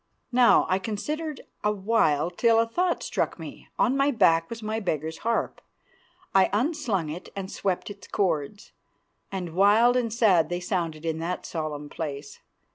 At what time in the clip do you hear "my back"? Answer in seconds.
3.95-4.49